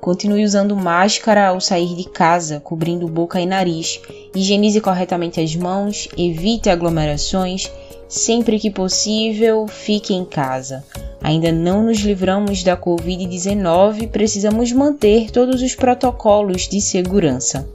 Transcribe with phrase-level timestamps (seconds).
[0.00, 4.00] Continue usando máscara ao sair de casa, cobrindo boca e nariz.
[4.34, 7.70] Higienize corretamente as mãos, evite aglomerações.
[8.08, 10.82] Sempre que possível, fique em casa.
[11.22, 17.68] Ainda não nos livramos da Covid-19, precisamos manter todos os protocolos de segurança.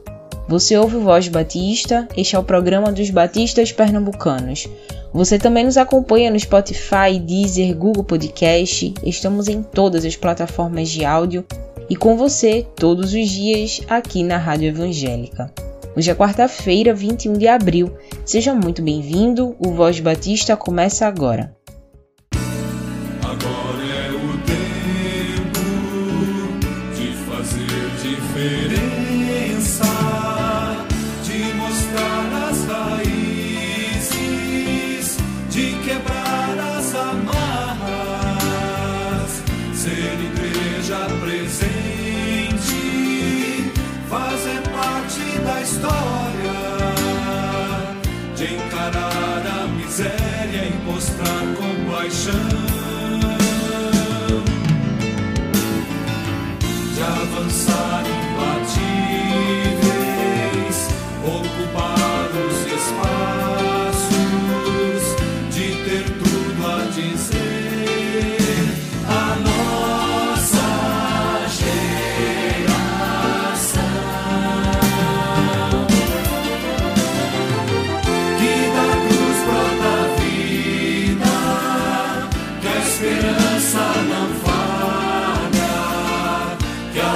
[0.47, 4.67] Você ouve Voz Batista, este é o programa dos Batistas Pernambucanos.
[5.13, 11.05] Você também nos acompanha no Spotify, Deezer, Google Podcast, estamos em todas as plataformas de
[11.05, 11.45] áudio
[11.89, 15.51] e com você todos os dias aqui na Rádio Evangélica.
[15.95, 17.91] Hoje é quarta-feira, 21 de abril.
[18.25, 19.55] Seja muito bem-vindo.
[19.59, 21.55] O Voz Batista começa agora.
[23.23, 25.59] Agora é o tempo
[26.95, 28.74] de fazer diferença,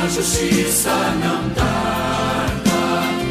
[0.01, 2.71] a justiça não tarda,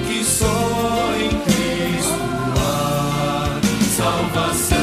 [0.07, 2.13] que só em Cristo
[2.59, 3.61] há
[3.97, 4.79] salvação.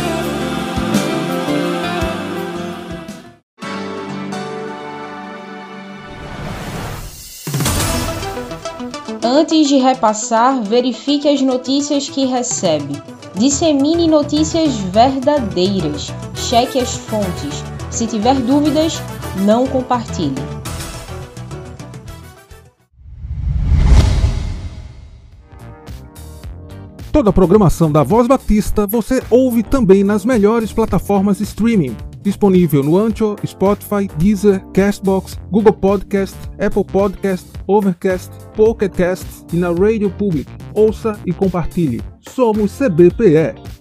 [9.24, 13.00] Antes de repassar, verifique as notícias que recebe.
[13.36, 16.12] Dissemine notícias verdadeiras.
[16.36, 17.64] Cheque as fontes.
[17.92, 19.00] Se tiver dúvidas,
[19.46, 20.55] não compartilhe.
[27.16, 31.96] Toda a programação da Voz Batista você ouve também nas melhores plataformas streaming.
[32.22, 39.70] Disponível no Ancho, Spotify, Deezer, Castbox, Google Podcast, Apple Podcast, Overcast, Pocket Cast e na
[39.72, 40.52] Radio Public.
[40.74, 42.02] Ouça e compartilhe.
[42.20, 43.75] Somos CBPE.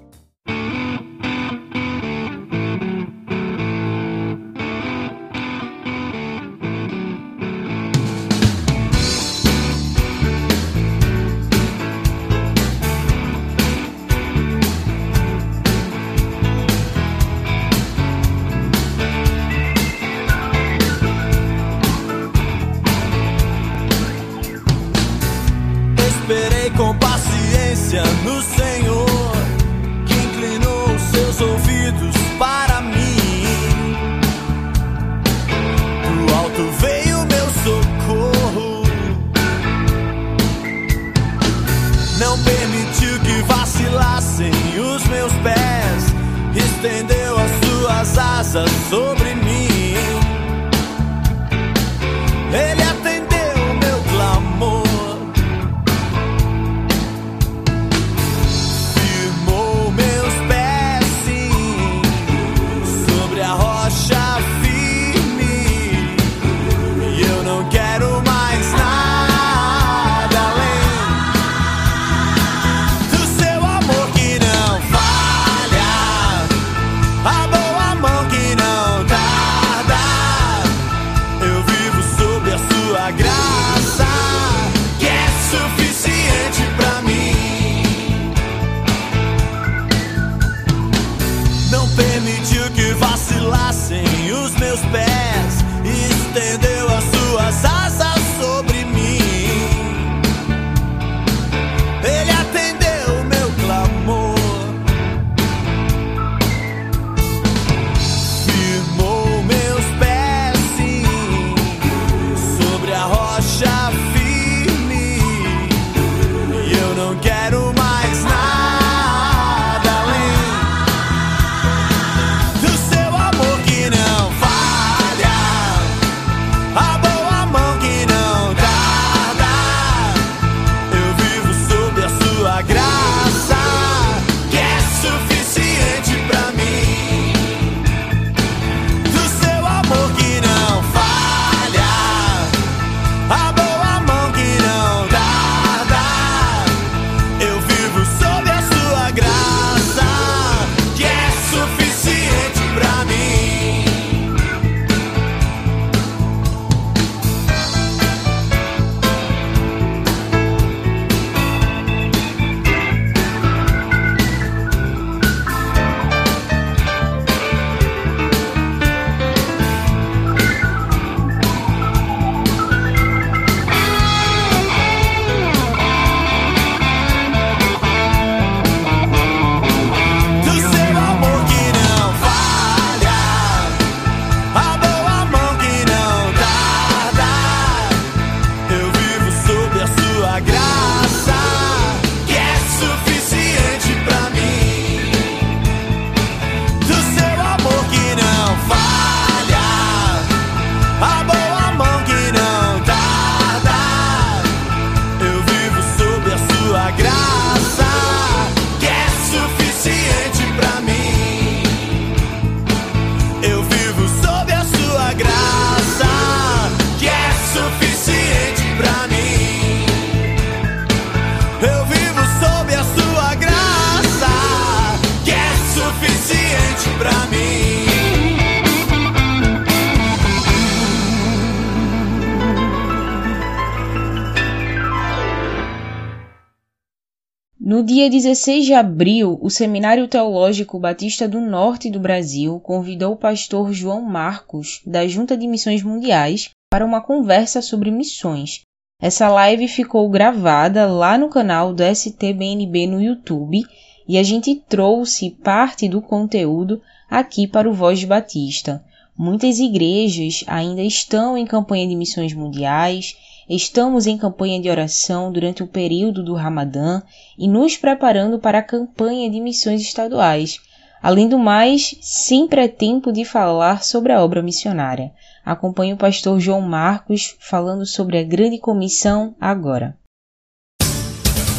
[238.05, 243.73] Dia 16 de abril, o Seminário Teológico Batista do Norte do Brasil convidou o pastor
[243.73, 248.61] João Marcos, da Junta de Missões Mundiais, para uma conversa sobre missões.
[249.01, 253.63] Essa live ficou gravada lá no canal do STBNB no YouTube
[254.07, 258.85] e a gente trouxe parte do conteúdo aqui para o Voz Batista.
[259.17, 263.17] Muitas igrejas ainda estão em campanha de missões mundiais
[263.49, 267.03] Estamos em campanha de oração durante o período do Ramadã
[267.39, 270.61] e nos preparando para a campanha de missões estaduais.
[271.03, 275.13] Além do mais, sempre é tempo de falar sobre a obra missionária.
[275.45, 279.99] Acompanhe o pastor João Marcos falando sobre a grande comissão agora.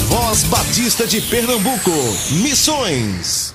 [0.10, 1.92] Voz Batista de Pernambuco,
[2.42, 3.54] Missões.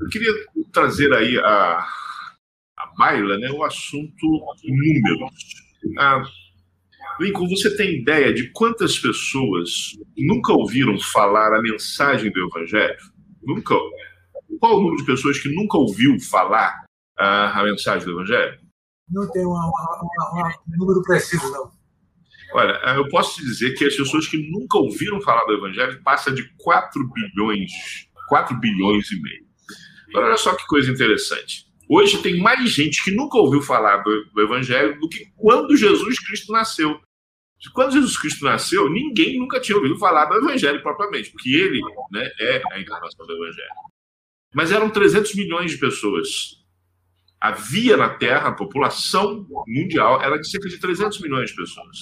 [0.00, 0.30] Eu queria
[0.72, 1.84] trazer aí a,
[2.78, 4.26] a baila, né, o assunto
[4.62, 5.34] números.
[5.98, 6.22] Ah,
[7.20, 12.98] Lincoln, você tem ideia de quantas pessoas nunca ouviram falar a mensagem do Evangelho?
[13.42, 13.74] Nunca.
[14.60, 16.84] Qual o número de pessoas que nunca ouviu falar
[17.18, 18.58] a, a mensagem do Evangelho?
[19.08, 19.54] Não tem um
[20.78, 21.70] número preciso, não.
[22.54, 26.32] Olha, eu posso te dizer que as pessoas que nunca ouviram falar do Evangelho passa
[26.32, 27.72] de 4 bilhões,
[28.28, 29.44] 4 bilhões e meio.
[30.08, 31.66] Então, olha só que coisa interessante.
[31.88, 36.18] Hoje tem mais gente que nunca ouviu falar do, do, Evangelho do que quando Jesus
[36.18, 37.00] Cristo nasceu.
[37.72, 42.28] Quando Jesus Cristo nasceu, ninguém nunca tinha ouvido falar do Evangelho propriamente, porque ele né,
[42.40, 43.68] é a encarnação do Evangelho.
[44.54, 46.62] Mas eram 300 milhões de pessoas.
[47.40, 51.98] Havia na Terra, a população mundial era de cerca de 300 milhões de pessoas.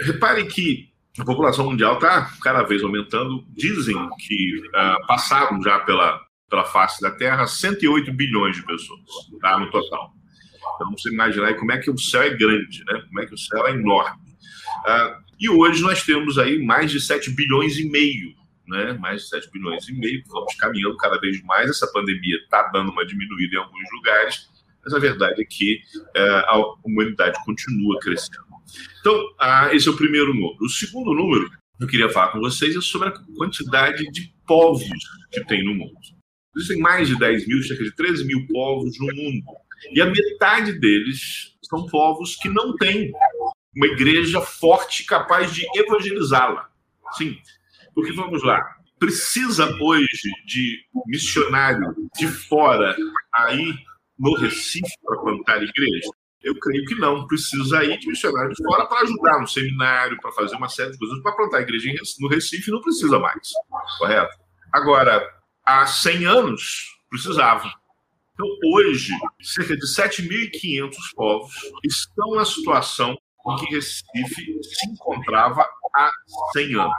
[0.00, 3.44] Reparem que a população mundial está cada vez aumentando.
[3.50, 9.00] Dizem que uh, passaram já pela pela face da Terra 108 bilhões de pessoas,
[9.40, 10.12] tá, no total.
[10.74, 13.02] Então você imaginar como é que o céu é grande, né?
[13.06, 14.20] Como é que o céu é enorme.
[14.86, 18.34] Ah, e hoje nós temos aí mais de 7 bilhões e meio,
[18.66, 18.92] né?
[18.94, 21.70] Mais de 7 bilhões e meio, vamos caminhando cada vez mais.
[21.70, 24.48] Essa pandemia está dando uma diminuída em alguns lugares,
[24.84, 25.80] mas a verdade é que
[26.16, 28.46] ah, a humanidade continua crescendo.
[29.00, 30.56] Então, ah, esse é o primeiro número.
[30.60, 34.88] O segundo número que eu queria falar com vocês é sobre a quantidade de povos
[35.30, 36.15] que tem no mundo.
[36.56, 39.44] Existem mais de 10 mil, cerca de 13 mil povos no mundo.
[39.92, 43.12] E a metade deles são povos que não têm
[43.76, 46.68] uma igreja forte capaz de evangelizá-la.
[47.12, 47.36] Sim,
[47.94, 48.60] porque vamos lá,
[48.98, 52.96] precisa hoje de missionário de fora
[53.34, 53.74] aí
[54.18, 56.10] no Recife para plantar igreja?
[56.42, 57.26] Eu creio que não.
[57.26, 60.98] Precisa aí de missionário de fora para ajudar no seminário, para fazer uma série de
[60.98, 61.20] coisas.
[61.22, 63.50] Para plantar igreja no Recife não precisa mais.
[63.98, 64.36] Correto?
[64.72, 65.28] Agora,
[65.66, 67.70] há 100 anos precisavam.
[68.34, 71.54] Então, hoje, cerca de 7.500 povos
[71.84, 73.16] estão na situação
[73.48, 76.10] em que Recife se encontrava há
[76.52, 76.92] 100 anos.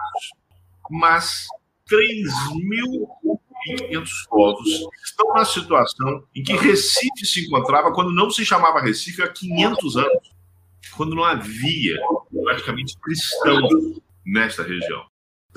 [0.90, 1.46] Mas
[1.90, 4.68] 3.500 povos
[5.06, 9.98] estão na situação em que Recife se encontrava quando não se chamava Recife há 500
[9.98, 10.32] anos,
[10.96, 12.00] quando não havia
[12.44, 15.06] praticamente cristãos nesta região.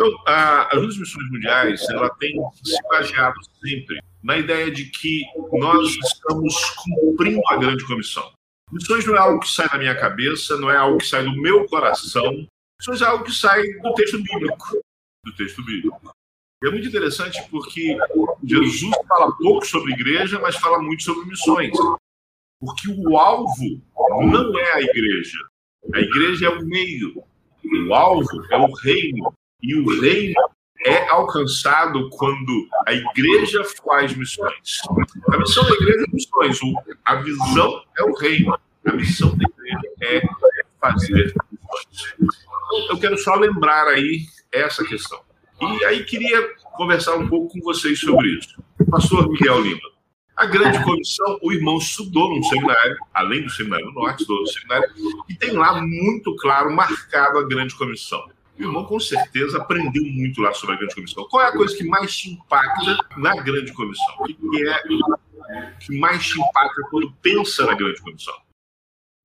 [0.00, 6.54] Então, a, missões mundiais, ela tem se baseado sempre na ideia de que nós estamos
[6.70, 8.32] cumprindo a grande comissão.
[8.72, 11.36] Missões não é algo que sai da minha cabeça, não é algo que sai do
[11.36, 12.46] meu coração,
[12.80, 14.80] missões é algo que sai do texto bíblico.
[15.26, 16.10] Do texto bíblico.
[16.64, 17.94] E é muito interessante porque
[18.42, 21.76] Jesus fala pouco sobre igreja, mas fala muito sobre missões.
[22.58, 23.82] Porque o alvo
[24.22, 25.38] não é a igreja.
[25.92, 27.22] A igreja é o meio.
[27.86, 29.34] O alvo é o reino.
[29.62, 30.34] E o reino
[30.84, 34.80] é alcançado quando a igreja faz missões.
[35.30, 36.58] A missão da igreja é missões,
[37.04, 38.58] a visão é o reino.
[38.86, 40.22] A missão da igreja é
[40.80, 42.14] fazer missões.
[42.18, 44.20] Então, eu quero só lembrar aí
[44.52, 45.20] essa questão.
[45.60, 48.62] E aí queria conversar um pouco com vocês sobre isso.
[48.90, 49.90] Pastor Miguel Lima,
[50.34, 54.48] a grande comissão, o irmão estudou num seminário, além do seminário do norte, estudou no
[54.48, 54.90] seminário,
[55.28, 58.26] e tem lá muito claro marcado a grande comissão.
[58.60, 61.26] O irmão com certeza aprendeu muito lá sobre a grande comissão.
[61.30, 64.14] Qual é a coisa que mais te impacta na grande comissão?
[64.20, 64.82] O que é
[65.80, 68.34] que mais te impacta quando pensa na grande comissão?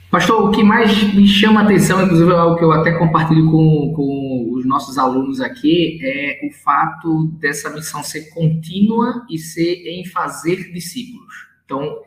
[0.09, 3.51] Pastor, o que mais me chama a atenção, inclusive é algo que eu até compartilho
[3.51, 9.85] com, com os nossos alunos aqui, é o fato dessa missão ser contínua e ser
[9.85, 11.33] em fazer discípulos.
[11.65, 11.99] Então,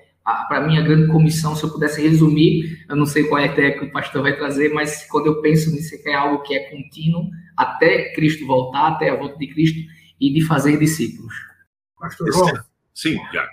[0.48, 3.52] para mim, a grande comissão, se eu pudesse resumir, eu não sei qual é a
[3.52, 6.54] ideia que o pastor vai trazer, mas quando eu penso nisso, é, é algo que
[6.54, 9.78] é contínuo até Cristo voltar, até a volta de Cristo,
[10.20, 11.34] e de fazer discípulos.
[11.98, 12.52] Pastor João.
[12.94, 13.50] Sim, Tiago.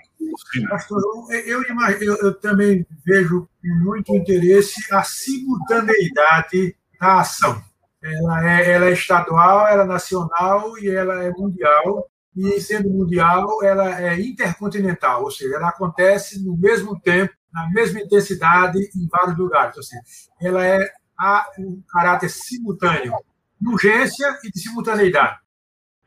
[0.68, 7.62] Pastor João, eu, eu, eu também vejo com muito interesse a simultaneidade da ação.
[8.02, 12.08] Ela é, ela é estadual, ela é nacional e ela é mundial.
[12.36, 18.00] E sendo mundial, ela é intercontinental, ou seja, ela acontece no mesmo tempo, na mesma
[18.00, 19.76] intensidade em vários lugares.
[19.76, 20.02] Ou seja,
[20.40, 20.86] ela é
[21.18, 23.14] a um caráter simultâneo,
[23.58, 25.38] de urgência e de simultaneidade.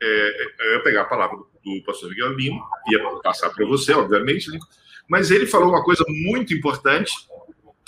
[0.01, 3.91] É, eu ia pegar a palavra do, do pastor Miguel Lima, ia passar para você,
[3.93, 4.59] obviamente, né?
[5.09, 7.11] mas ele falou uma coisa muito importante,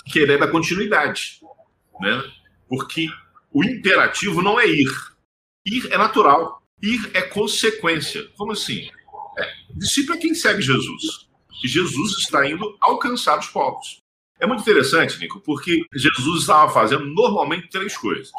[0.06, 1.40] que é da continuidade.
[2.00, 2.22] Né?
[2.68, 3.06] Porque
[3.52, 4.90] o imperativo não é ir.
[5.64, 6.61] Ir é natural.
[6.82, 8.28] Ir é consequência.
[8.36, 8.90] Como assim?
[9.38, 11.28] É, discípulo é quem segue Jesus.
[11.62, 13.98] E Jesus está indo alcançar os povos.
[14.40, 18.32] É muito interessante, Nico, porque Jesus estava fazendo normalmente três coisas.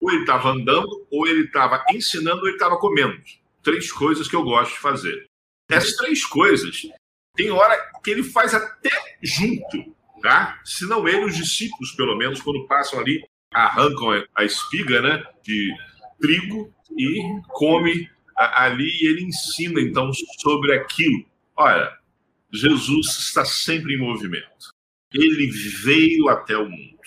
[0.00, 3.18] Ou ele estava andando, ou ele estava ensinando, ou ele estava comendo.
[3.62, 5.26] Três coisas que eu gosto de fazer.
[5.70, 6.82] Essas três coisas,
[7.34, 8.90] tem hora que ele faz até
[9.22, 10.60] junto, tá?
[10.64, 15.74] Se não ele, os discípulos, pelo menos, quando passam ali, arrancam a espiga, né, de
[16.20, 21.24] trigo e come ali e ele ensina então sobre aquilo.
[21.56, 21.92] Olha,
[22.52, 24.72] Jesus está sempre em movimento.
[25.12, 25.50] Ele
[25.82, 26.98] veio até o mundo.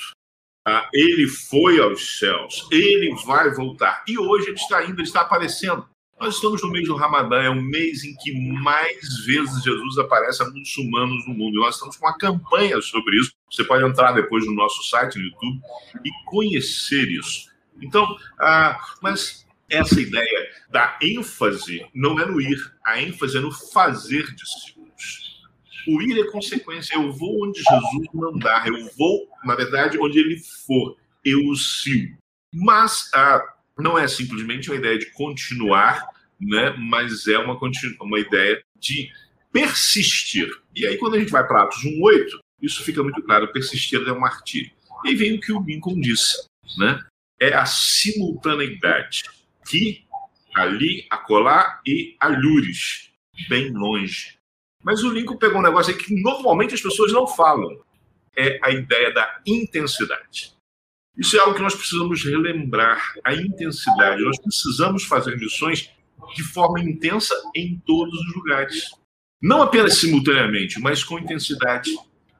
[0.65, 2.67] Ah, ele foi aos céus.
[2.71, 4.03] Ele vai voltar.
[4.07, 5.87] E hoje ele está indo, ele está aparecendo.
[6.19, 10.43] Nós estamos no mês do Ramadã, é o mês em que mais vezes Jesus aparece
[10.43, 11.57] a muçulmanos no mundo.
[11.57, 13.31] E nós estamos com uma campanha sobre isso.
[13.51, 15.59] Você pode entrar depois no nosso site, no YouTube,
[16.05, 17.50] e conhecer isso.
[17.81, 18.05] Então,
[18.39, 24.25] ah, mas essa ideia da ênfase não é no ir, a ênfase é no fazer
[24.35, 25.41] discípulos.
[25.88, 26.95] O ir é consequência.
[26.95, 32.17] Eu vou onde Jesus mandar, eu vou, na verdade, onde ele for, eu o sigo.
[32.53, 33.41] Mas ah,
[33.77, 36.05] não é simplesmente uma ideia de continuar,
[36.39, 36.75] né?
[36.77, 37.57] mas é uma,
[38.01, 39.11] uma ideia de
[39.51, 40.50] persistir.
[40.75, 44.11] E aí, quando a gente vai para Atos 1,8, isso fica muito claro: persistir é
[44.11, 44.71] um martírio.
[45.05, 46.45] E vem o que o Lincoln disse,
[46.77, 47.03] né?
[47.41, 49.24] É a simultaneidade
[49.67, 50.05] que
[50.55, 53.10] ali, acolá e alhures,
[53.50, 54.38] bem longe.
[54.83, 57.81] Mas o Lincoln pegou um negócio aí que normalmente as pessoas não falam.
[58.36, 60.53] É a ideia da intensidade.
[61.17, 64.24] Isso é algo que nós precisamos relembrar, a intensidade.
[64.24, 65.89] Nós precisamos fazer missões
[66.36, 68.91] de forma intensa em todos os lugares.
[69.41, 71.89] Não apenas simultaneamente, mas com intensidade.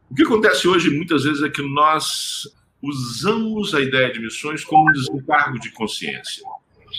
[0.10, 2.48] O que acontece hoje, muitas vezes, é que nós
[2.82, 6.44] usamos a ideia de missões como um desencargo de consciência.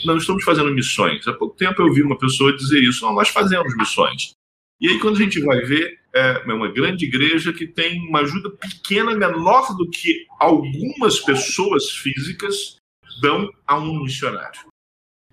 [0.05, 1.27] Não estamos fazendo missões.
[1.27, 3.05] Há pouco tempo eu vi uma pessoa dizer isso.
[3.05, 4.33] Não, nós fazemos missões.
[4.81, 8.49] E aí, quando a gente vai ver, é uma grande igreja que tem uma ajuda
[8.49, 12.77] pequena, menor do que algumas pessoas físicas
[13.21, 14.61] dão a um missionário.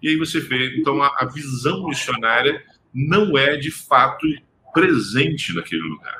[0.02, 4.26] E aí você vê, então, a visão missionária não é de fato
[4.72, 6.16] presente naquele lugar.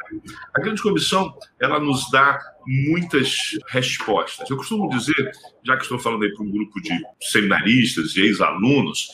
[0.55, 4.49] A grande comissão, ela nos dá muitas respostas.
[4.49, 5.31] Eu costumo dizer,
[5.65, 6.91] já que estou falando aí para um grupo de
[7.21, 9.09] seminaristas e ex-alunos,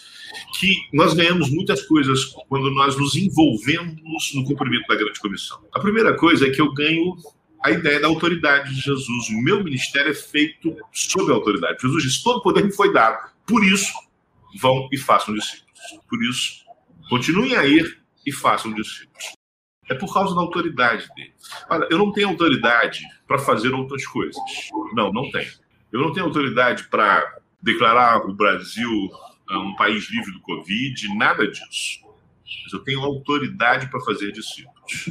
[0.59, 5.59] que nós ganhamos muitas coisas quando nós nos envolvemos no cumprimento da grande comissão.
[5.73, 7.17] A primeira coisa é que eu ganho
[7.63, 9.29] a ideia da autoridade de Jesus.
[9.31, 11.83] O meu ministério é feito sob a autoridade.
[11.83, 13.31] Jesus disse: todo poder me foi dado.
[13.47, 13.93] Por isso,
[14.61, 15.67] vão e façam discípulos.
[16.09, 16.65] Por isso,
[17.09, 19.37] continuem a ir e façam discípulos.
[19.89, 21.33] É por causa da autoridade dele.
[21.71, 24.37] Olha, eu não tenho autoridade para fazer outras coisas.
[24.95, 25.53] Não, não tenho.
[25.93, 28.91] Eu não tenho autoridade para declarar o Brasil
[29.49, 32.05] ah, um país livre do Covid, nada disso.
[32.65, 35.11] Mas eu tenho autoridade para fazer discípulos.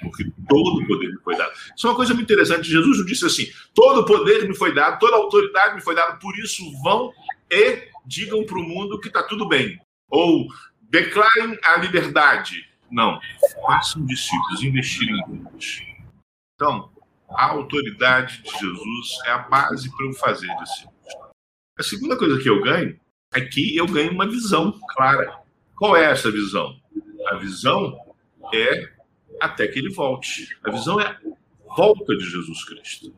[0.00, 1.52] Porque todo o poder me foi dado.
[1.76, 2.70] Isso é uma coisa muito interessante.
[2.70, 6.16] Jesus disse assim: todo o poder me foi dado, toda a autoridade me foi dada,
[6.16, 7.12] por isso vão
[7.50, 9.78] e digam para o mundo que está tudo bem.
[10.08, 10.48] Ou
[10.90, 12.68] declarem a liberdade.
[12.90, 13.20] Não.
[13.64, 15.82] Façam discípulos, investirem em Deus.
[16.54, 16.90] Então,
[17.30, 20.96] a autoridade de Jesus é a base para eu fazer discípulos.
[21.78, 23.00] A segunda coisa que eu ganho
[23.32, 25.40] é que eu ganho uma visão clara.
[25.76, 26.78] Qual é essa visão?
[27.28, 27.96] A visão
[28.52, 28.92] é
[29.40, 30.48] até que ele volte.
[30.64, 31.20] A visão é a
[31.76, 33.14] volta de Jesus Cristo.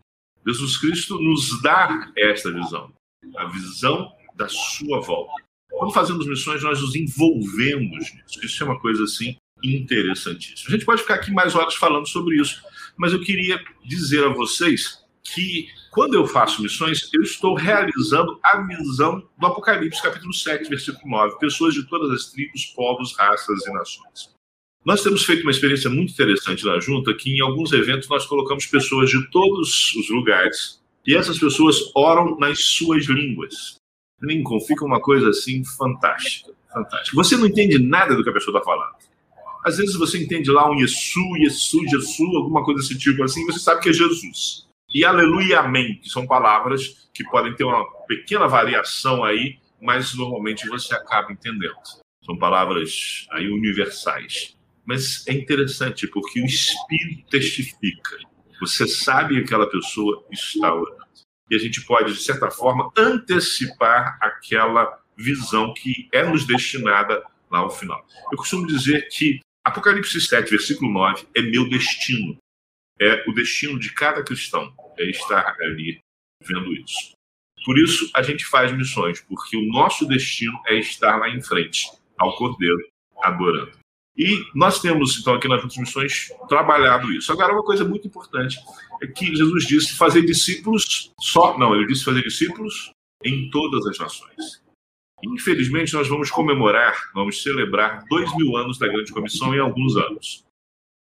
[0.46, 2.92] Jesus Cristo nos dá esta visão,
[3.36, 5.41] a visão da sua volta.
[5.72, 8.44] Quando fazemos missões, nós nos envolvemos nisso.
[8.44, 10.68] Isso é uma coisa assim interessantíssima.
[10.68, 12.62] A gente pode ficar aqui mais horas falando sobre isso,
[12.96, 18.62] mas eu queria dizer a vocês que quando eu faço missões, eu estou realizando a
[18.62, 21.38] visão do Apocalipse, capítulo 7, versículo 9.
[21.38, 24.32] Pessoas de todas as tribos, povos, raças e nações.
[24.84, 28.66] Nós temos feito uma experiência muito interessante na Junta, que em alguns eventos nós colocamos
[28.66, 33.81] pessoas de todos os lugares e essas pessoas oram nas suas línguas.
[34.22, 36.52] Lincoln, fica uma coisa assim fantástica.
[36.72, 37.16] Fantástica.
[37.16, 38.94] Você não entende nada do que a pessoa está falando.
[39.64, 43.60] Às vezes você entende lá um Yesu, Yesu, Yesu, alguma coisa desse tipo assim, você
[43.60, 44.66] sabe que é Jesus.
[44.92, 50.68] e aleluia amém, que são palavras que podem ter uma pequena variação aí, mas normalmente
[50.68, 51.74] você acaba entendendo.
[52.24, 54.56] São palavras aí universais.
[54.84, 58.18] Mas é interessante porque o Espírito testifica.
[58.60, 61.01] Você sabe que aquela pessoa está orando.
[61.52, 67.58] E a gente pode, de certa forma, antecipar aquela visão que é nos destinada lá
[67.58, 68.06] ao final.
[68.32, 72.38] Eu costumo dizer que Apocalipse 7, versículo 9, é meu destino.
[72.98, 76.00] É o destino de cada cristão, é estar ali
[76.42, 77.12] vendo isso.
[77.66, 81.86] Por isso, a gente faz missões, porque o nosso destino é estar lá em frente,
[82.18, 82.88] ao Cordeiro,
[83.22, 83.81] adorando.
[84.16, 87.32] E nós temos, então, aqui nas nossas missões, trabalhado isso.
[87.32, 88.58] Agora, uma coisa muito importante
[89.02, 91.58] é que Jesus disse fazer discípulos só.
[91.58, 92.92] Não, ele disse fazer discípulos
[93.24, 94.62] em todas as nações.
[95.24, 100.44] Infelizmente, nós vamos comemorar, vamos celebrar dois mil anos da Grande Comissão em alguns anos.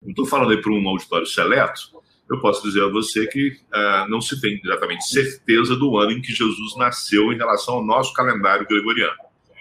[0.02, 1.98] Não estou falando aí para um auditório seleto,
[2.30, 6.20] eu posso dizer a você que uh, não se tem exatamente certeza do ano em
[6.20, 9.16] que Jesus nasceu em relação ao nosso calendário gregoriano.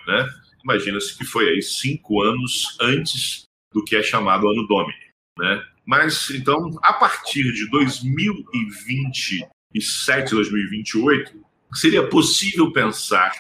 [0.06, 0.30] Né?
[0.68, 5.14] Imagina-se que foi aí cinco anos antes do que é chamado Ano Domini.
[5.40, 5.66] Né?
[5.86, 11.42] Mas, então, a partir de 2027, 2028,
[11.74, 13.32] seria possível pensar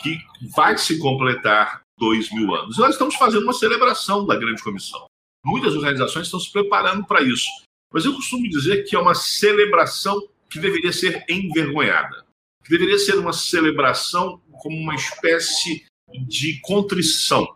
[0.00, 0.18] que
[0.56, 2.78] vai se completar dois mil anos.
[2.78, 5.06] Nós estamos fazendo uma celebração da Grande Comissão.
[5.44, 7.46] Muitas organizações estão se preparando para isso.
[7.92, 12.26] Mas eu costumo dizer que é uma celebração que deveria ser envergonhada,
[12.64, 15.86] que deveria ser uma celebração como uma espécie
[16.26, 17.46] de contrição,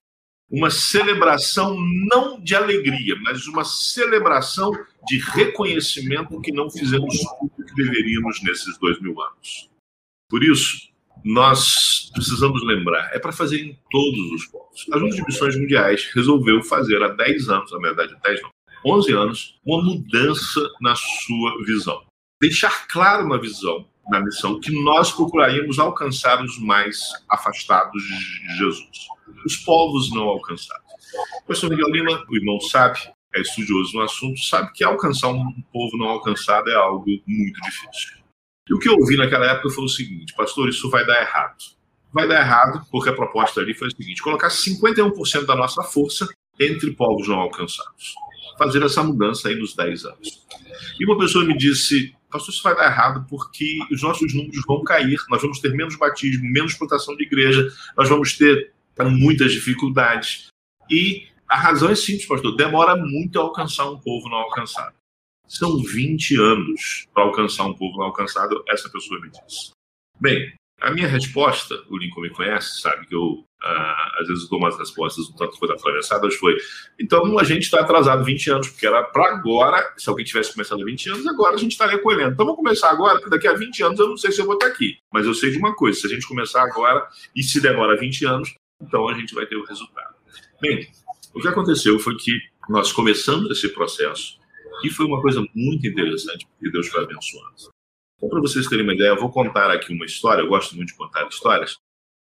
[0.51, 1.77] uma celebração
[2.09, 4.71] não de alegria, mas uma celebração
[5.07, 9.69] de reconhecimento que não fizemos tudo que deveríamos nesses dois mil anos.
[10.29, 10.89] Por isso,
[11.25, 14.87] nós precisamos lembrar, é para fazer em todos os povos.
[14.93, 18.51] A Junta de Missões Mundiais resolveu fazer há 10 anos, na verdade 10 não,
[18.85, 22.05] 11 anos, uma mudança na sua visão.
[22.41, 29.09] Deixar claro na visão, na missão, que nós procuraríamos alcançar os mais afastados de Jesus,
[29.45, 30.85] os povos não alcançados.
[31.43, 32.99] O professor Miguel Lima, o irmão sabe,
[33.35, 38.17] é estudioso no assunto, sabe que alcançar um povo não alcançado é algo muito difícil.
[38.69, 41.57] E o que eu ouvi naquela época foi o seguinte, pastor, isso vai dar errado.
[42.13, 46.27] Vai dar errado porque a proposta ali foi a seguinte, colocar 51% da nossa força
[46.59, 48.15] entre povos não alcançados.
[48.59, 50.47] Fazer essa mudança aí nos 10 anos.
[50.99, 54.83] E uma pessoa me disse, pastor, isso vai dar errado porque os nossos números vão
[54.85, 58.73] cair, nós vamos ter menos batismo, menos plantação de igreja, nós vamos ter
[59.05, 60.49] muitas dificuldades.
[60.91, 64.95] E a razão é simples, pastor, demora muito a alcançar um povo não alcançado.
[65.47, 69.71] São 20 anos para alcançar um povo não alcançado, essa pessoa me disse.
[70.21, 74.59] Bem, a minha resposta, o Lincoln me conhece, sabe que eu ah, às vezes dou
[74.59, 76.57] umas respostas um tanto quanto atravessadas, foi
[77.01, 80.83] então a gente está atrasado 20 anos, porque era para agora, se alguém tivesse começado
[80.83, 82.33] há 20 anos, agora a gente estaria colhendo.
[82.33, 84.55] Então vamos começar agora, porque daqui a 20 anos eu não sei se eu vou
[84.55, 87.61] estar aqui, mas eu sei de uma coisa, se a gente começar agora e se
[87.61, 90.15] demora 20 anos, então a gente vai ter o resultado.
[90.61, 90.87] Bem,
[91.35, 94.39] o que aconteceu foi que nós começamos esse processo
[94.85, 97.76] e foi uma coisa muito interessante, porque Deus foi abençoando.
[98.17, 100.89] Então, para vocês terem uma ideia, eu vou contar aqui uma história, eu gosto muito
[100.89, 101.79] de contar histórias.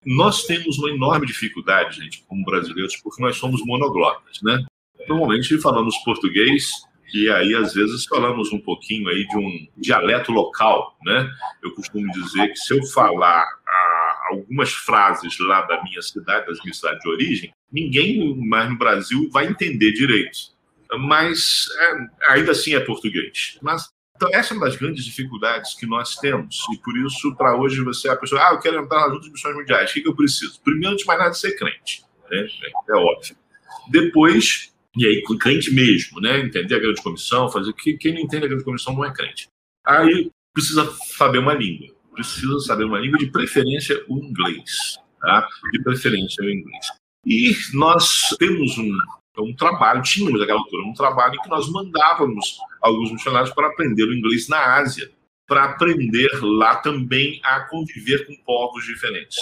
[0.05, 4.63] Nós temos uma enorme dificuldade, gente, como brasileiros, porque nós somos monoglotas, né?
[5.07, 6.71] Normalmente falamos português
[7.13, 11.29] e aí às vezes falamos um pouquinho aí de um dialeto local, né?
[11.61, 16.63] Eu costumo dizer que se eu falar ah, algumas frases lá da minha cidade, da
[16.63, 20.53] minha cidade de origem, ninguém mais no Brasil vai entender direito
[20.97, 23.57] mas é, ainda assim é português.
[23.61, 23.89] Mas
[24.23, 26.65] então, essa é uma das grandes dificuldades que nós temos.
[26.73, 29.31] E por isso, para hoje, você é a pessoa, ah, eu quero entrar nas outras
[29.31, 29.89] missões mundiais.
[29.89, 30.61] O que, que eu preciso?
[30.61, 32.03] Primeiro, antes de mais nada, ser crente.
[32.31, 32.47] Né?
[32.89, 33.35] É óbvio.
[33.89, 36.39] Depois, e aí, crente mesmo, né?
[36.39, 37.73] Entender a grande comissão, fazer.
[37.73, 39.49] Quem não entende a grande comissão não é crente.
[39.85, 41.93] Aí, precisa saber uma língua.
[42.13, 44.97] Precisa saber uma língua, de preferência o inglês.
[45.19, 45.45] Tá?
[45.71, 46.87] De preferência o inglês.
[47.25, 48.97] E nós temos um,
[49.39, 54.03] um trabalho, tínhamos naquela altura um trabalho em que nós mandávamos alguns missionários para aprender
[54.03, 55.09] o inglês na Ásia,
[55.47, 59.37] para aprender lá também a conviver com povos diferentes.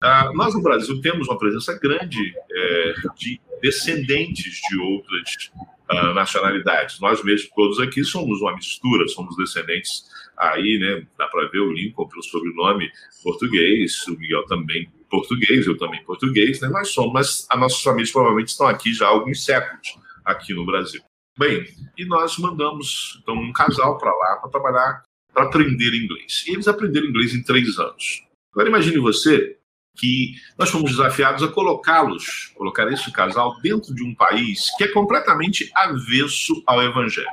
[0.00, 5.50] Ah, nós no Brasil temos uma presença grande é, de descendentes de outras
[5.88, 7.00] ah, nacionalidades.
[7.00, 10.04] Nós mesmos todos aqui somos uma mistura, somos descendentes
[10.36, 11.04] aí, né?
[11.18, 12.88] Dá para ver o Lincoln pelo sobrenome
[13.24, 16.68] português, o Miguel também português, eu também português, né?
[16.68, 20.64] Mas somos, mas as nossas famílias provavelmente estão aqui já há alguns séculos aqui no
[20.64, 21.02] Brasil.
[21.38, 21.64] Bem,
[21.96, 26.44] e nós mandamos então um casal para lá para trabalhar, para aprender inglês.
[26.48, 28.24] E eles aprenderam inglês em três anos.
[28.52, 29.56] Agora imagine você
[29.96, 34.88] que nós fomos desafiados a colocá-los, colocar esse casal dentro de um país que é
[34.88, 37.28] completamente avesso ao evangelho.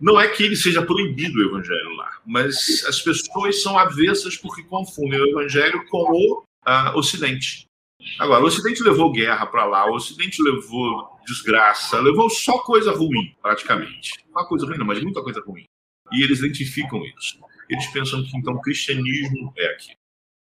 [0.00, 4.64] Não é que ele seja proibido o evangelho lá, mas as pessoas são avessas porque
[4.64, 7.66] confundem o evangelho com o uh, Ocidente.
[8.18, 13.34] Agora, o Ocidente levou guerra para lá, o Ocidente levou desgraça, levou só coisa ruim,
[13.40, 14.12] praticamente.
[14.30, 15.64] Uma coisa ruim, não, mas muita coisa ruim.
[16.12, 17.38] E eles identificam isso.
[17.68, 19.92] Eles pensam que então o cristianismo é aqui.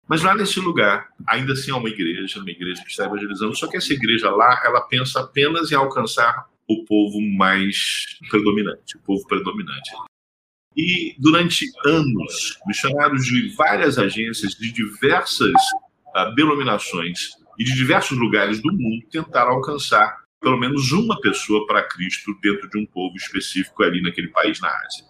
[0.09, 3.69] Mas lá nesse lugar, ainda assim há uma igreja, uma igreja que está evangelizando, só
[3.69, 9.25] que essa igreja lá, ela pensa apenas em alcançar o povo mais predominante, o povo
[9.27, 9.91] predominante.
[10.77, 15.55] E durante anos, missionários de várias agências, de diversas
[16.17, 21.83] uh, denominações e de diversos lugares do mundo tentaram alcançar pelo menos uma pessoa para
[21.83, 25.05] Cristo dentro de um povo específico ali naquele país na Ásia.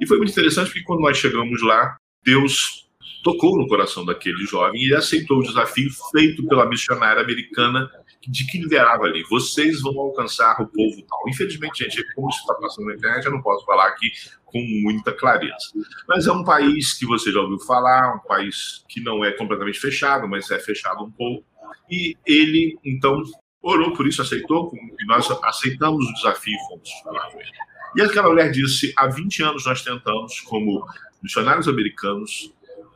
[0.00, 2.84] E foi muito interessante porque quando nós chegamos lá, Deus
[3.22, 7.90] tocou no coração daquele jovem e ele aceitou o desafio feito pela missionária americana
[8.26, 9.22] de que liderava ali.
[9.30, 11.28] Vocês vão alcançar o povo tal.
[11.28, 14.10] Infelizmente, gente, como isso está passando na internet, eu não posso falar aqui
[14.44, 15.72] com muita clareza.
[16.08, 19.78] Mas é um país que você já ouviu falar, um país que não é completamente
[19.78, 21.44] fechado, mas é fechado um pouco.
[21.90, 23.22] E ele, então,
[23.64, 27.50] orou por isso, aceitou, e nós aceitamos o desafio e fomos falar com ele.
[27.96, 30.86] E aquela mulher disse: há 20 anos nós tentamos, como
[31.22, 32.52] missionários americanos,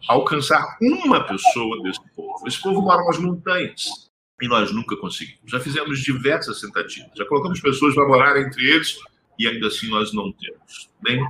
[0.06, 2.46] alcançar uma pessoa desse povo.
[2.46, 4.08] Esse povo mora nas montanhas
[4.40, 5.40] e nós nunca conseguimos.
[5.46, 8.98] Já fizemos diversas tentativas, já colocamos pessoas para morar entre eles
[9.38, 10.90] e ainda assim nós não temos.
[11.02, 11.20] Bem,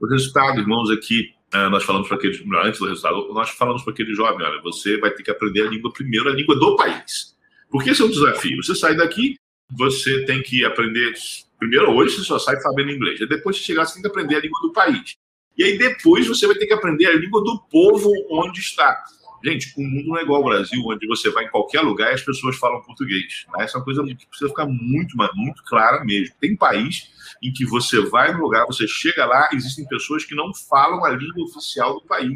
[0.00, 3.92] o resultado, irmãos, aqui é nós falamos para aquele antes do resultado, nós falamos para
[3.92, 7.33] aquele jovem, olha, você vai ter que aprender a língua primeiro, a língua do país.
[7.74, 8.62] Porque esse é um desafio.
[8.62, 9.34] Você sai daqui,
[9.76, 11.12] você tem que aprender
[11.58, 13.18] primeiro hoje você só sai sabendo inglês.
[13.28, 15.16] Depois de chegar, você tem que aprender a língua do país.
[15.58, 19.02] E aí depois você vai ter que aprender a língua do povo onde está.
[19.44, 22.14] Gente, o mundo não é igual ao Brasil, onde você vai em qualquer lugar e
[22.14, 23.44] as pessoas falam português.
[23.52, 23.64] Né?
[23.64, 26.32] Essa é uma coisa que precisa ficar muito, muito clara mesmo.
[26.40, 27.10] Tem país
[27.42, 31.10] em que você vai no lugar, você chega lá, existem pessoas que não falam a
[31.10, 32.32] língua oficial do país.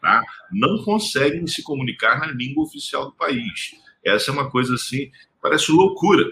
[0.00, 0.22] Tá?
[0.52, 3.72] Não conseguem se comunicar na língua oficial do país.
[4.04, 5.10] Essa é uma coisa assim,
[5.42, 6.24] parece loucura.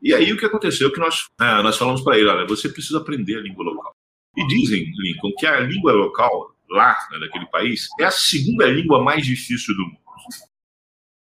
[0.00, 0.92] E aí o que aconteceu?
[0.92, 3.94] Que nós, ah, nós falamos para ele: olha, você precisa aprender a língua local.
[4.36, 9.02] E dizem, Lincoln, que a língua local, lá, né, naquele país, é a segunda língua
[9.02, 9.98] mais difícil do mundo.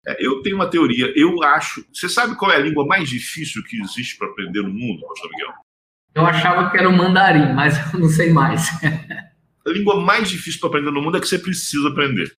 [0.06, 1.84] É, eu tenho uma teoria, eu acho.
[1.92, 5.30] Você sabe qual é a língua mais difícil que existe para aprender no mundo, Pastor
[5.30, 5.52] Miguel?
[6.14, 8.68] Eu achava que era o mandarim, mas eu não sei mais.
[9.66, 12.32] a língua mais difícil para aprender no mundo é que você precisa aprender.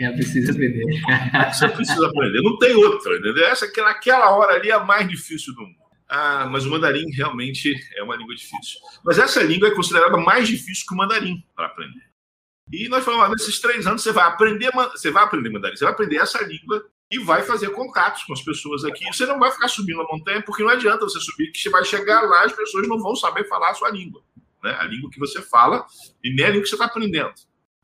[0.00, 0.84] É, precisa aprender.
[1.52, 2.40] você precisa aprender.
[2.40, 3.44] Não tem outra, entendeu?
[3.44, 5.76] Essa que naquela hora ali é a mais difícil do mundo.
[6.08, 8.80] Ah, mas o mandarim realmente é uma língua difícil.
[9.04, 12.02] Mas essa língua é considerada mais difícil que o mandarim para aprender.
[12.72, 15.84] E nós falamos, ah, nesses três anos você vai aprender, você vai aprender mandarim, você
[15.84, 19.04] vai aprender essa língua e vai fazer contatos com as pessoas aqui.
[19.12, 21.84] Você não vai ficar subindo a montanha, porque não adianta você subir, que você vai
[21.84, 24.22] chegar lá, as pessoas não vão saber falar a sua língua.
[24.64, 24.74] Né?
[24.80, 25.84] A língua que você fala
[26.24, 27.32] e nem a língua que você está aprendendo.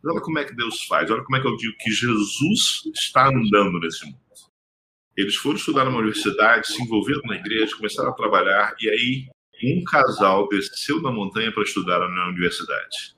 [0.04, 3.28] Olha como é que Deus faz, olha como é que eu digo que Jesus está
[3.28, 4.18] andando nesse mundo.
[5.16, 9.28] Eles foram estudar numa universidade, se envolveram na igreja, começaram a trabalhar, e aí
[9.64, 13.16] um casal desceu da montanha para estudar na universidade.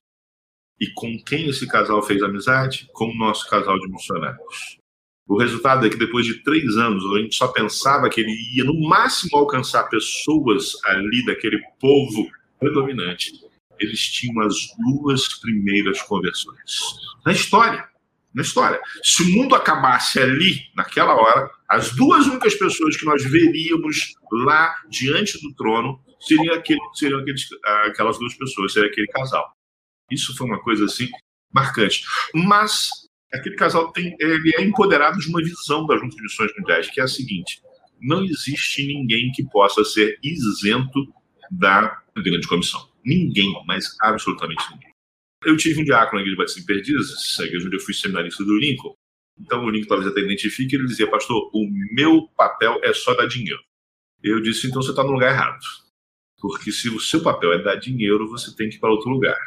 [0.81, 2.89] E com quem esse casal fez amizade?
[2.93, 4.79] Com o nosso casal de missionários.
[5.27, 8.65] O resultado é que depois de três anos, a gente só pensava que ele ia
[8.65, 13.48] no máximo alcançar pessoas ali daquele povo predominante
[13.81, 16.95] eles tinham as duas primeiras conversões.
[17.25, 17.89] Na história.
[18.35, 18.81] Na história.
[19.03, 24.75] Se o mundo acabasse ali, naquela hora, as duas únicas pessoas que nós veríamos lá
[24.89, 27.47] diante do trono seriam, aquele, seriam aqueles,
[27.87, 29.53] aquelas duas pessoas, seria aquele casal.
[30.11, 31.09] Isso foi uma coisa assim
[31.53, 32.03] marcante.
[32.35, 32.89] Mas
[33.33, 37.05] aquele casal tem, ele é empoderado de uma visão das juntas missões mundiais, que é
[37.05, 37.61] a seguinte:
[38.01, 41.13] não existe ninguém que possa ser isento
[41.51, 42.88] da grande comissão.
[43.09, 44.93] Ninguém, mas absolutamente ninguém.
[45.47, 48.45] Eu tive um diácono na igreja Batista em Perdizes, a igreja onde eu fui seminarista
[48.45, 48.95] do Lincoln.
[49.41, 53.27] Então o Lincoln talvez até identifique, ele dizia, pastor, o meu papel é só dar
[53.27, 53.61] dinheiro.
[54.23, 55.65] Eu disse, então você está no lugar errado.
[56.39, 59.39] Porque se o seu papel é dar dinheiro, você tem que ir para outro lugar.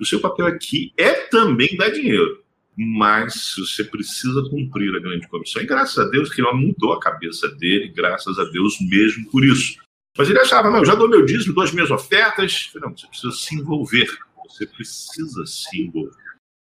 [0.00, 2.42] O seu papel aqui é também dar dinheiro.
[2.76, 5.60] Mas você precisa cumprir a grande comissão.
[5.60, 9.44] E graças a Deus que ele mudou a cabeça dele, graças a Deus mesmo por
[9.44, 9.83] isso.
[10.16, 12.70] Mas ele achava, não, já dou meu dízimo, dou as minhas ofertas.
[12.76, 14.08] Não, você precisa se envolver.
[14.48, 16.24] Você precisa se envolver.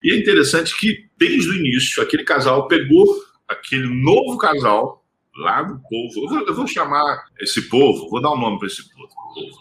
[0.03, 3.07] E é interessante que, desde o início, aquele casal pegou
[3.49, 5.05] aquele novo casal
[5.37, 6.13] lá do povo.
[6.17, 9.09] Eu vou, eu vou chamar esse povo, vou dar um nome para esse povo,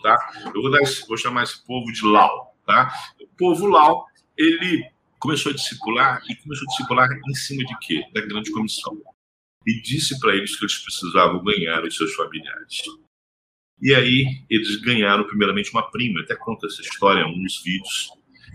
[0.01, 0.17] tá?
[0.53, 2.93] Eu vou, dar esse, vou chamar esse povo de Lau, tá?
[3.21, 4.05] O povo Lau,
[4.37, 4.85] ele
[5.17, 8.03] começou a discipular e começou a discipular em cima de quê?
[8.13, 9.01] Da grande comissão.
[9.65, 12.83] E disse para eles que eles precisavam ganhar os seus familiares.
[13.83, 18.11] E aí eles ganharam primeiramente uma prima, até conta essa história em um dos vídeos.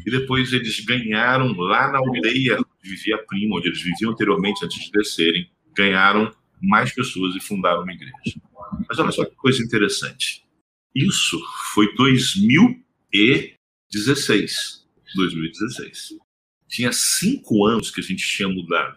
[0.06, 4.64] E depois eles ganharam lá na aldeia onde vivia a prima, onde eles viviam anteriormente
[4.64, 8.40] antes de descerem, ganharam mais pessoas e fundaram uma igreja.
[8.88, 10.42] Mas olha só que coisa interessante.
[10.94, 11.38] Isso
[11.74, 14.88] foi 2016.
[15.14, 16.14] 2016.
[16.68, 18.96] Tinha cinco anos que a gente tinha mudado.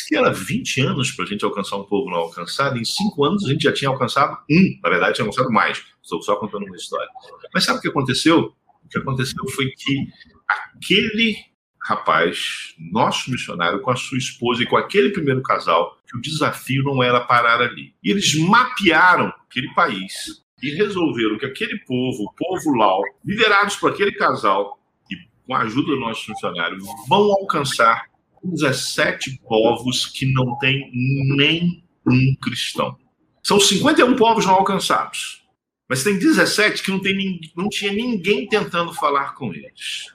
[0.00, 2.78] Diz que era 20 anos para a gente alcançar um povo não alcançado.
[2.78, 4.78] Em cinco anos a gente já tinha alcançado um.
[4.82, 5.84] Na verdade, tinha alcançado mais.
[6.02, 7.08] Estou só contando uma história.
[7.52, 8.54] Mas sabe o que aconteceu?
[8.84, 10.08] O que aconteceu foi que
[10.48, 11.36] aquele
[11.82, 16.82] rapaz, nosso missionário, com a sua esposa e com aquele primeiro casal, que o desafio
[16.84, 17.94] não era parar ali.
[18.02, 23.92] E eles mapearam aquele país e resolveram que aquele povo, o povo Lau, liderados por
[23.92, 24.78] aquele casal
[25.10, 28.09] e com a ajuda do nosso funcionário, vão alcançar
[28.42, 30.90] 17 povos que não têm
[31.36, 32.96] nem um cristão.
[33.42, 35.40] São 51 povos não alcançados.
[35.88, 40.14] Mas tem 17 que não, tem, não tinha ninguém tentando falar com eles.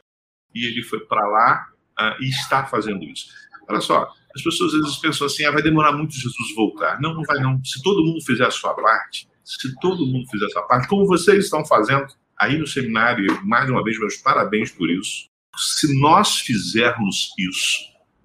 [0.53, 1.67] E ele foi para lá
[1.99, 3.27] uh, e está fazendo isso.
[3.67, 7.01] Olha só, as pessoas às vezes pensam assim: ah, vai demorar muito Jesus voltar.
[7.01, 7.61] Não, não vai não.
[7.63, 11.05] Se todo mundo fizer a sua parte, se todo mundo fizer a sua parte, como
[11.05, 12.07] vocês estão fazendo
[12.37, 15.27] aí no seminário, mais uma vez, meus parabéns por isso.
[15.57, 17.79] Se nós fizermos isso,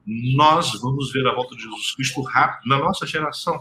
[0.07, 3.61] nós vamos ver a volta de Jesus Cristo rápido na nossa geração.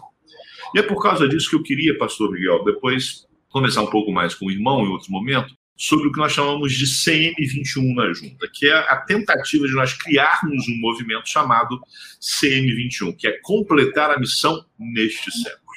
[0.73, 4.36] E é por causa disso que eu queria, pastor Miguel, depois conversar um pouco mais
[4.36, 8.49] com o irmão em outro momento, sobre o que nós chamamos de CM21 na junta,
[8.54, 11.80] que é a tentativa de nós criarmos um movimento chamado
[12.21, 15.69] CM21, que é completar a missão neste século.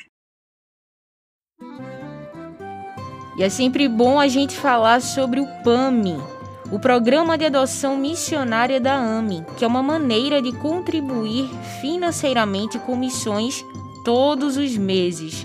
[3.36, 6.18] E é sempre bom a gente falar sobre o PAMI,
[6.72, 11.46] o Programa de Adoção Missionária da AMI, que é uma maneira de contribuir
[11.82, 13.62] financeiramente com missões
[14.06, 15.44] todos os meses.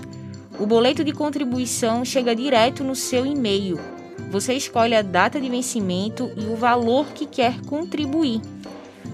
[0.58, 3.78] O boleto de contribuição chega direto no seu e-mail.
[4.30, 8.40] Você escolhe a data de vencimento e o valor que quer contribuir.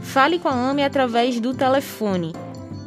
[0.00, 2.32] Fale com a AME através do telefone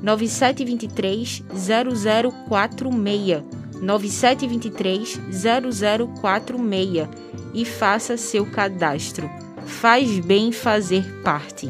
[0.01, 3.43] 9723 0046
[3.81, 5.19] 9723
[6.21, 7.26] 0046
[7.57, 9.27] e faça seu cadastro.
[9.65, 11.67] Faz bem fazer parte.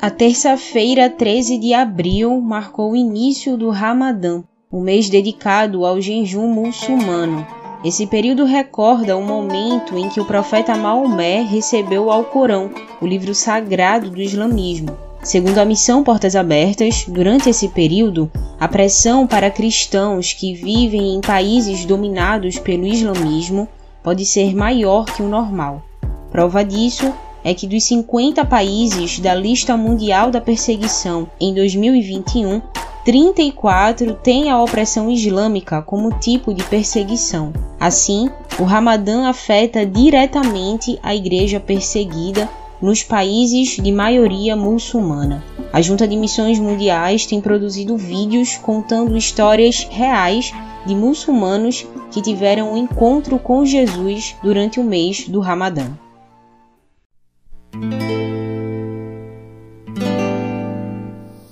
[0.00, 6.46] A terça-feira, 13 de abril, marcou o início do Ramadã, o mês dedicado ao jejum
[6.46, 7.46] muçulmano.
[7.84, 13.34] Esse período recorda o momento em que o profeta Maomé recebeu o Alcorão, o livro
[13.34, 15.07] sagrado do islamismo.
[15.22, 21.20] Segundo a missão Portas Abertas, durante esse período, a pressão para cristãos que vivem em
[21.20, 23.68] países dominados pelo islamismo
[24.02, 25.82] pode ser maior que o normal.
[26.30, 27.12] Prova disso
[27.44, 32.60] é que dos 50 países da lista mundial da perseguição em 2021,
[33.04, 37.52] 34 têm a opressão islâmica como tipo de perseguição.
[37.80, 42.48] Assim, o Ramadã afeta diretamente a igreja perseguida
[42.80, 45.42] nos países de maioria muçulmana.
[45.72, 50.52] A Junta de Missões Mundiais tem produzido vídeos contando histórias reais
[50.86, 55.86] de muçulmanos que tiveram um encontro com Jesus durante o mês do Ramadã.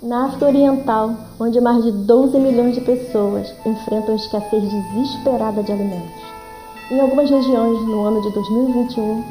[0.02, 6.22] Na África Oriental, onde mais de 12 milhões de pessoas enfrentam escassez desesperada de alimentos.
[6.90, 9.24] Em algumas regiões, no ano de 2021,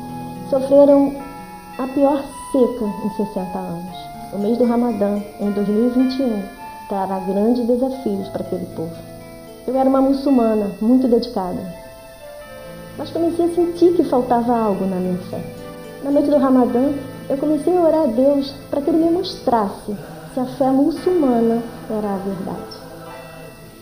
[0.49, 1.24] sofreram
[1.77, 3.97] a pior seca em 60 anos.
[4.31, 6.41] O mês do Ramadã, em 2021,
[6.87, 8.95] trará grandes desafios para aquele povo.
[9.67, 11.59] Eu era uma muçulmana muito dedicada,
[12.97, 15.41] mas comecei a sentir que faltava algo na minha fé.
[16.01, 16.93] Na noite do Ramadã,
[17.29, 19.97] eu comecei a orar a Deus para que Ele me mostrasse
[20.33, 22.85] se a fé muçulmana era a verdade.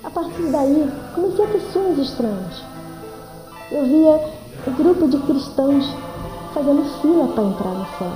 [0.04, 2.64] A partir daí, comecei a ter sonhos estranhos.
[3.72, 4.20] Eu via
[4.68, 5.94] um grupo de cristãos
[6.54, 8.14] fazendo fila para entrar no céu.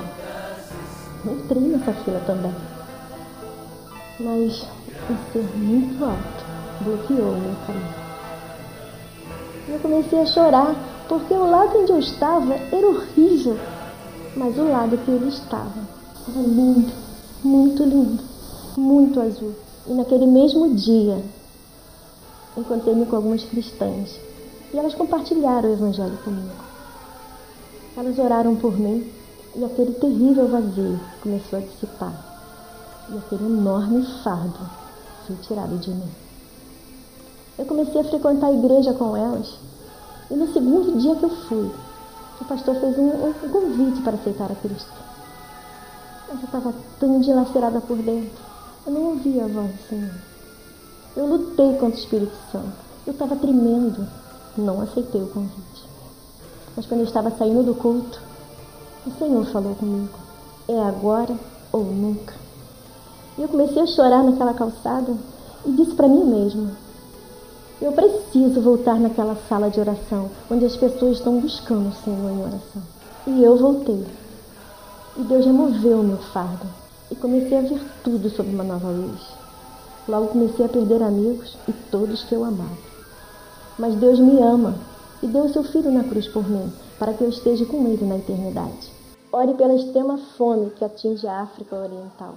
[1.26, 2.54] Entrei nessa fila também.
[4.20, 4.66] Mas
[5.10, 6.46] um ser muito alto
[6.82, 8.08] bloqueou o meu caminho.
[9.70, 10.76] Eu comecei a chorar
[11.10, 13.58] porque o lado onde eu estava era horrível
[14.38, 15.82] mas o lado que ele estava
[16.30, 16.92] era lindo,
[17.44, 18.24] muito lindo,
[18.78, 19.54] muito azul.
[19.88, 21.24] E naquele mesmo dia,
[22.56, 24.20] encontrei-me com algumas cristãs
[24.72, 26.67] e elas compartilharam o Evangelho comigo.
[27.98, 29.12] Elas oraram por mim
[29.56, 32.14] e aquele terrível vazio começou a dissipar.
[33.10, 34.60] E aquele enorme fardo
[35.26, 36.12] foi tirado de mim.
[37.58, 39.58] Eu comecei a frequentar a igreja com elas
[40.30, 41.72] e no segundo dia que eu fui,
[42.40, 44.94] o pastor fez um, um convite para aceitar a Cristo.
[46.28, 48.46] Mas eu estava tão dilacerada por dentro.
[48.86, 50.16] Eu não ouvia a voz do Senhor.
[51.16, 52.78] Eu lutei contra o Espírito Santo.
[53.08, 54.08] Eu estava tremendo.
[54.56, 55.77] Não aceitei o convite.
[56.78, 58.22] Mas quando eu estava saindo do culto,
[59.04, 60.14] o Senhor falou comigo:
[60.68, 61.36] é agora
[61.72, 62.36] ou nunca.
[63.36, 65.12] E eu comecei a chorar naquela calçada
[65.66, 66.72] e disse para mim mesma:
[67.82, 72.42] eu preciso voltar naquela sala de oração onde as pessoas estão buscando o Senhor em
[72.42, 72.84] oração.
[73.26, 74.06] E eu voltei.
[75.18, 76.68] E Deus removeu o meu fardo.
[77.10, 79.20] E comecei a ver tudo sob uma nova luz.
[80.08, 82.78] Logo comecei a perder amigos e todos que eu amava.
[83.80, 84.76] Mas Deus me ama
[85.22, 88.06] e deu o seu filho na cruz por mim, para que eu esteja com ele
[88.06, 88.92] na eternidade.
[89.32, 92.36] Ore pela extrema fome que atinge a África Oriental,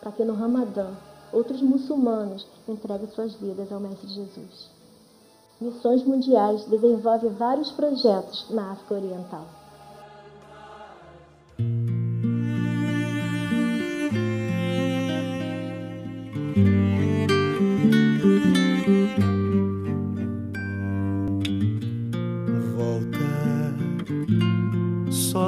[0.00, 0.88] para que no Ramadã
[1.32, 4.70] outros muçulmanos entreguem suas vidas ao Mestre Jesus.
[5.60, 9.59] Missões Mundiais desenvolve vários projetos na África Oriental.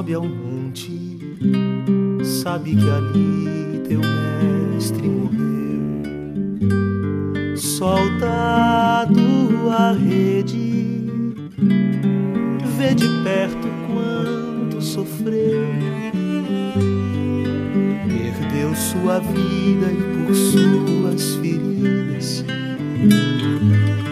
[0.03, 1.17] Sobe ao monte,
[2.25, 6.03] sabe que ali teu mestre morreu.
[7.57, 9.21] Soldado
[9.71, 11.07] a rede,
[12.77, 15.69] vê de perto quanto sofreu.
[18.09, 22.45] Perdeu sua vida e por suas feridas,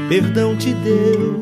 [0.08, 1.40] perdão te deu.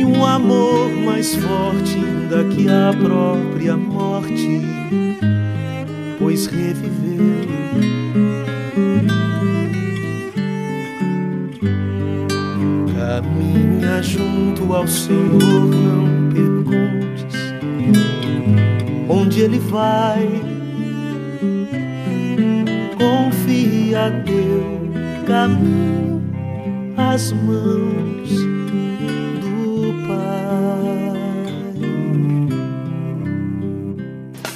[0.00, 4.62] E um amor mais forte ainda que a própria morte,
[6.18, 7.20] pois reviveu.
[12.96, 17.36] Caminha junto ao Senhor, não perguntes
[19.06, 20.26] onde Ele vai.
[22.96, 26.22] Confia, deu caminho
[26.96, 28.49] às mãos